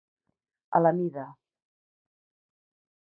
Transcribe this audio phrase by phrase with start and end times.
[0.79, 1.27] A la mida.